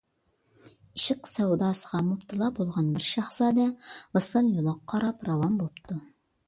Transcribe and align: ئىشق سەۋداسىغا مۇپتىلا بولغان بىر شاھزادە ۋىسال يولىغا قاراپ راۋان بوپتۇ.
ئىشق 0.99 1.29
سەۋداسىغا 1.31 2.01
مۇپتىلا 2.07 2.49
بولغان 2.61 2.91
بىر 2.97 3.07
شاھزادە 3.13 3.67
ۋىسال 4.19 4.53
يولىغا 4.57 4.79
قاراپ 4.95 5.29
راۋان 5.33 5.63
بوپتۇ. 5.65 6.03